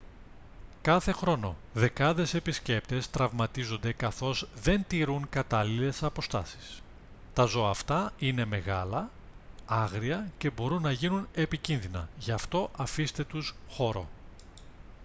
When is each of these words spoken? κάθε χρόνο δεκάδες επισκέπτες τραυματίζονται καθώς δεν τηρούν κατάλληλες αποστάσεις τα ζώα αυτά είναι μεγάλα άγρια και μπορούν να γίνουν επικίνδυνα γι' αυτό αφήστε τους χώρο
κάθε 0.81 1.11
χρόνο 1.11 1.55
δεκάδες 1.73 2.33
επισκέπτες 2.33 3.09
τραυματίζονται 3.09 3.93
καθώς 3.93 4.47
δεν 4.55 4.83
τηρούν 4.87 5.29
κατάλληλες 5.29 6.03
αποστάσεις 6.03 6.81
τα 7.33 7.45
ζώα 7.45 7.69
αυτά 7.69 8.13
είναι 8.19 8.45
μεγάλα 8.45 9.09
άγρια 9.65 10.31
και 10.37 10.49
μπορούν 10.49 10.81
να 10.81 10.91
γίνουν 10.91 11.27
επικίνδυνα 11.33 12.09
γι' 12.17 12.31
αυτό 12.31 12.69
αφήστε 12.77 13.23
τους 13.23 13.55
χώρο 13.69 14.07